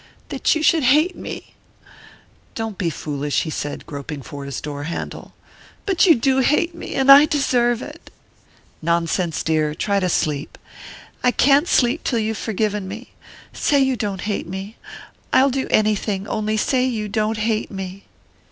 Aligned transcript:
"That 0.29 0.55
you 0.55 0.63
should 0.63 0.81
hate 0.81 1.15
me" 1.15 1.53
"Don't 2.55 2.75
be 2.79 2.89
foolish," 2.89 3.43
he 3.43 3.51
said, 3.51 3.85
groping 3.85 4.23
for 4.23 4.45
his 4.45 4.59
door 4.59 4.85
handle. 4.85 5.35
"But 5.85 6.07
you 6.07 6.15
do 6.15 6.39
hate 6.39 6.73
me 6.73 6.95
and 6.95 7.11
I 7.11 7.25
deserve 7.25 7.83
it!" 7.83 8.09
"Nonsense, 8.81 9.43
dear. 9.43 9.75
Try 9.75 9.99
to 9.99 10.09
sleep." 10.09 10.57
"I 11.23 11.29
can't 11.29 11.67
sleep 11.67 12.03
till 12.03 12.17
you've 12.17 12.39
forgiven 12.39 12.87
me. 12.87 13.11
Say 13.53 13.79
you 13.81 13.95
don't 13.95 14.21
hate 14.21 14.47
me! 14.47 14.75
I'll 15.31 15.51
do 15.51 15.67
anything...only 15.69 16.57
say 16.57 16.83
you 16.87 17.07
don't 17.07 17.37
hate 17.37 17.69
me!" 17.69 18.05